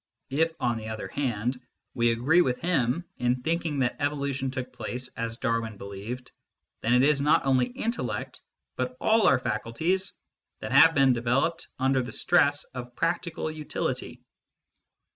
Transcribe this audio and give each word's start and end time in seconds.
If, 0.31 0.53
on 0.59 0.77
the 0.77 0.87
other 0.87 1.09
hand, 1.09 1.61
we 1.93 2.09
agree 2.11 2.41
with 2.41 2.57
him 2.57 3.05
in 3.19 3.43
thinking 3.43 3.77
that 3.77 3.97
evolution 3.99 4.49
took 4.49 4.73
place 4.73 5.09
as 5.09 5.37
Darwin 5.37 5.77
believed, 5.77 6.31
then 6.81 6.95
it 6.95 7.03
is 7.03 7.21
not 7.21 7.45
only 7.45 7.67
intellect, 7.67 8.41
but 8.77 8.97
all 8.99 9.27
our 9.27 9.37
faculties, 9.37 10.13
that 10.59 10.71
have 10.71 10.95
been 10.95 11.13
developed 11.13 11.67
under 11.77 12.01
the 12.01 12.11
stress 12.13 12.63
of 12.73 12.95
practical 12.95 13.51
utility. 13.51 14.23